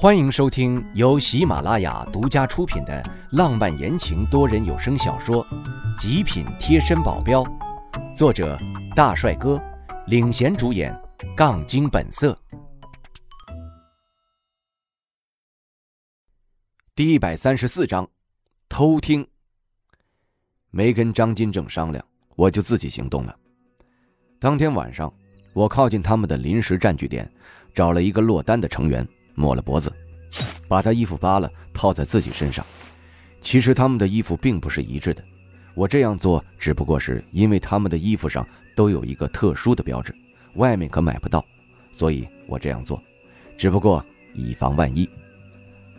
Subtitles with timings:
[0.00, 5.44] 欢迎收听由喜马拉雅独家出品的浪漫言情多人有声小说
[6.00, 7.42] 《极品贴身保镖》，
[8.14, 8.56] 作者
[8.94, 9.60] 大帅哥
[10.06, 10.96] 领衔主演，
[11.36, 12.38] 杠精本色。
[16.94, 18.08] 第一百三十四章，
[18.68, 19.26] 偷听。
[20.70, 22.04] 没跟张金正商量，
[22.36, 23.36] 我就自己行动了。
[24.38, 25.12] 当天晚上，
[25.52, 27.28] 我靠近他们的临时占据点，
[27.74, 29.04] 找了一个落单的成员。
[29.38, 29.92] 抹了脖子，
[30.66, 32.66] 把他衣服扒了套在自己身上。
[33.40, 35.22] 其实他们的衣服并不是一致的，
[35.74, 40.12] 我这样做只不过是因为他们的衣服上都有一个特殊的标志，
[40.54, 41.44] 外面可买不到，
[41.92, 43.00] 所以我这样做，
[43.56, 45.08] 只不过以防万一。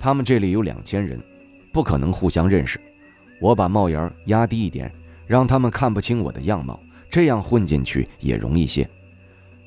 [0.00, 1.20] 他们这里有两千人，
[1.72, 2.80] 不可能互相认识，
[3.38, 4.90] 我把帽檐压低一点，
[5.26, 6.80] 让他们看不清我的样貌，
[7.10, 8.88] 这样混进去也容易些。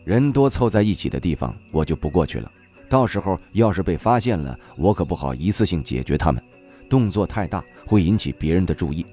[0.06, 2.52] 人多凑在一起的地方，我就不过去了。
[2.90, 6.44] 到时候要是被发现了，我可不好一次性解决他们，
[6.90, 9.06] 动作太大会引起别人的注意。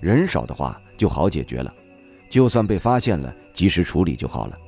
[0.00, 1.72] 人少的话就好解决了，
[2.28, 4.58] 就算被发现了，及时处理就好了。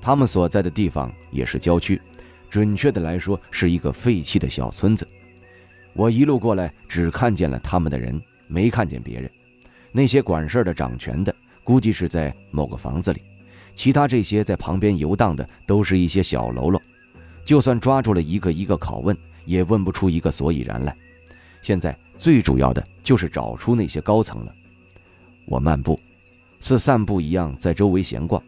[0.00, 2.00] 他们所在的地方也是郊区，
[2.48, 5.06] 准确的来说是一个废弃的小村子。
[5.92, 9.30] 我一路过来只看见了他们的人，没看见别人。
[9.92, 13.22] 那些管事的、掌权的，估计是在某个房子里，
[13.74, 16.80] 其他这些在旁边游荡的都是一些小喽啰。
[17.44, 20.96] 就算抓住了一个一个拷问，也问不出一个所以然来。
[21.60, 24.54] 现在最主要的就是找出那些高层了。
[25.46, 25.98] 我漫步，
[26.60, 28.42] 似散步一样在周围闲逛，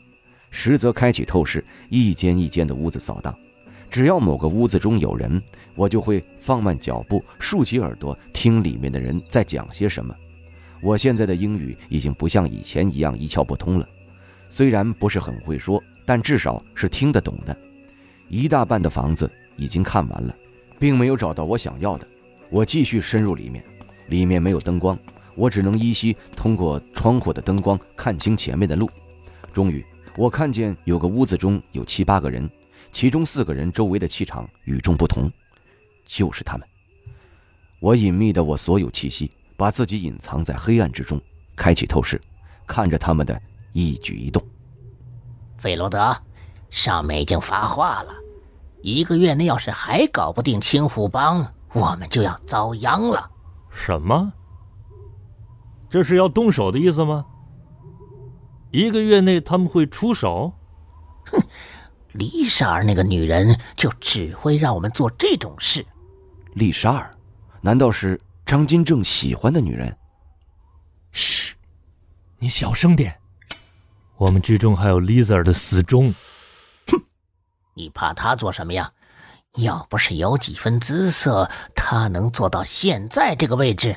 [0.50, 3.36] 实则开启透视，一间一间的屋子扫荡。
[3.90, 5.40] 只要某个屋子中有人，
[5.74, 10.14] 我就会放慢脚步，竖起耳朵听里面的人在讲些什么。
[10.82, 13.88] 我现在的英语已经不像以前一样一窍不通了，
[14.48, 17.56] 虽然不是很会说，但至少是听得懂的。
[18.28, 20.34] 一大半的房子已经看完了，
[20.80, 22.06] 并没有找到我想要的。
[22.50, 23.64] 我继续深入里面，
[24.08, 24.98] 里面没有灯光，
[25.34, 28.90] 我只能依稀通过窗户的灯光看清前面的路。
[29.52, 29.84] 终于，
[30.16, 32.50] 我看见有个屋子中有七八个人，
[32.90, 35.30] 其中四个人周围的气场与众不同，
[36.04, 36.68] 就是他们。
[37.78, 41.20] 我隐秘的我所有气息，把自己隐藏在黑暗之中，
[41.54, 42.20] 开启透视，
[42.66, 43.40] 看着他们的
[43.72, 44.42] 一举一动。
[45.58, 46.16] 费罗德。
[46.68, 48.12] 上面已经发话了，
[48.86, 53.28] 一个月内要是还搞不定青虎帮，我们就要遭殃了。
[53.68, 54.32] 什么？
[55.90, 57.26] 这是要动手的意思吗？
[58.70, 60.52] 一个月内他们会出手？
[61.24, 61.42] 哼，
[62.12, 65.84] 丽莎儿那个女人就只会让我们做这种事。
[66.54, 67.10] 丽莎儿，
[67.60, 69.96] 难道是张金正喜欢的女人？
[71.10, 71.56] 嘘，
[72.38, 73.18] 你小声点。
[74.16, 76.14] 我们之中还有丽 a 儿的死忠。
[77.76, 78.90] 你怕他做什么呀？
[79.58, 83.94] 要不是有几分姿色，他能做到现在这个位置，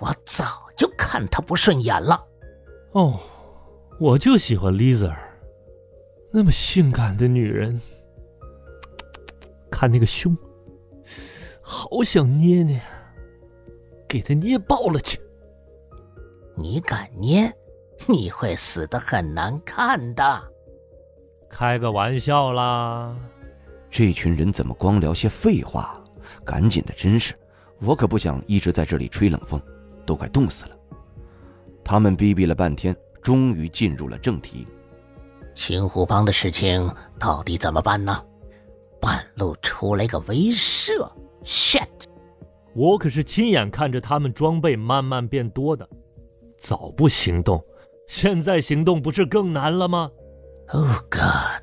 [0.00, 2.20] 我早就看他不顺眼了。
[2.92, 3.18] 哦，
[4.00, 5.14] 我就喜欢 Lisa，
[6.32, 7.80] 那么性感的女人，
[9.70, 10.36] 看那个胸，
[11.60, 12.80] 好想捏捏，
[14.08, 15.20] 给她捏爆了去。
[16.56, 17.52] 你敢捏，
[18.06, 20.51] 你会死的很难看的。
[21.52, 23.14] 开个玩笑啦！
[23.90, 25.92] 这群人怎么光聊些废话？
[26.46, 27.34] 赶紧的，真是，
[27.78, 29.60] 我可不想一直在这里吹冷风，
[30.06, 30.70] 都快冻死了。
[31.84, 34.66] 他们逼逼了半天，终于进入了正题。
[35.54, 38.24] 青虎帮的事情到底怎么办呢？
[38.98, 41.06] 半路出来个威慑
[41.44, 41.86] ，shit！
[42.74, 45.86] 我可是亲眼看着他们装备慢慢变多的，
[46.58, 47.62] 早不行动，
[48.08, 50.10] 现在行动不是更难了吗
[50.72, 51.62] ？Oh God！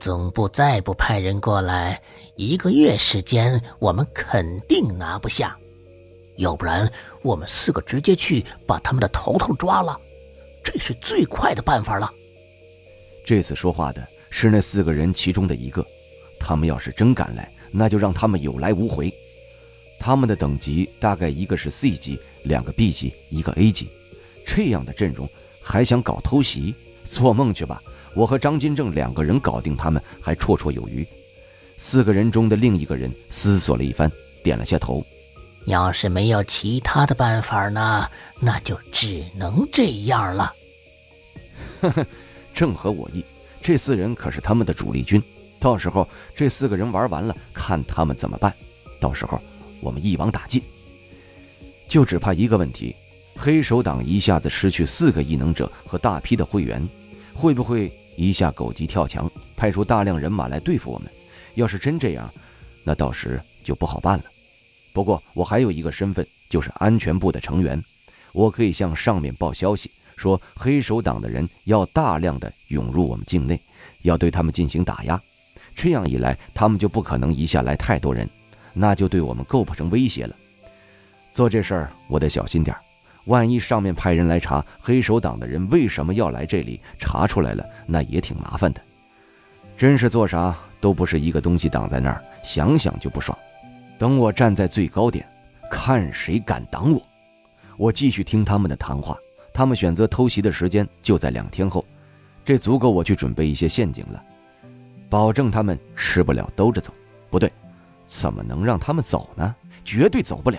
[0.00, 2.00] 总部再不派人过来，
[2.36, 5.54] 一个月时间我们肯定拿不下。
[6.38, 6.90] 要不然，
[7.22, 9.94] 我们四个直接去把他们的头头抓了，
[10.64, 12.10] 这是最快的办法了。
[13.26, 15.86] 这次说话的是那四个人其中的一个，
[16.38, 19.12] 他们要是真敢来，那就让他们有来无回。
[19.98, 23.90] 他们的等级大概一个是 C 级，两个 B 级，一个 A 级，
[24.46, 25.28] 这样的阵容
[25.62, 26.74] 还想搞偷袭？
[27.04, 27.82] 做梦去吧！
[28.14, 31.06] 我和张金正两个人搞定他们还绰绰有余。
[31.76, 34.10] 四个人中的另一个人思索了一番，
[34.42, 35.04] 点了下头。
[35.66, 38.08] 要是没有其他的办法呢，
[38.40, 40.52] 那就只能这样了。
[41.80, 42.06] 呵呵，
[42.52, 43.24] 正合我意。
[43.62, 45.22] 这四人可是他们的主力军，
[45.58, 48.54] 到时候这四个人玩完了，看他们怎么办。
[48.98, 49.40] 到时候
[49.80, 50.62] 我们一网打尽。
[51.88, 52.94] 就只怕一个问题：
[53.36, 56.86] 黑手党一下子失去四个异能者和大批的会员。
[57.32, 61.10] 会不会一下狗急跳墙，派出大量人马来对付我们？
[61.54, 62.32] 要是真这样，
[62.84, 64.24] 那到时就不好办了。
[64.92, 67.82] 不过我还有一个身份，就是安全部的成员，
[68.32, 73.60] 我可以向上面报消息，说黑手党的人要大量的涌入我们境内，
[74.02, 75.20] 要对他们进行打压。
[75.74, 78.28] 这样一来，他们就不可能一下来太多人，
[78.74, 80.36] 那就对我们构不成威胁了。
[81.32, 82.82] 做这事儿我得小心点儿
[83.26, 88.80] 万一上面派人来查黑手党的人为什么要来这里，查出来了，那也挺麻烦的。
[89.76, 93.36] 真是做啥都不是一个东西挡在那儿，想想就不爽。
[93.98, 95.26] 等我站在最高点，
[95.70, 97.02] 看谁敢挡我。
[97.76, 99.16] 我继续听他们的谈话，
[99.52, 101.84] 他们选择偷袭的时间就在两天后，
[102.44, 104.22] 这足够我去准备一些陷阱了，
[105.08, 106.92] 保证他们吃不了兜着走。
[107.30, 107.50] 不对，
[108.06, 109.54] 怎么能让他们走呢？
[109.84, 110.58] 绝对走不了。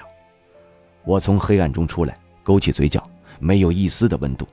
[1.04, 3.04] 我从黑暗中出来，勾起嘴角，
[3.40, 4.48] 没有一丝的温度。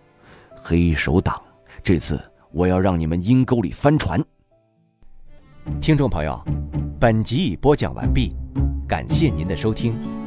[0.63, 1.41] 黑手党，
[1.83, 2.21] 这次
[2.51, 4.23] 我要让你们阴沟里翻船。
[5.81, 6.43] 听众朋友，
[6.99, 8.35] 本集已播讲完毕，
[8.87, 10.18] 感谢您的收听。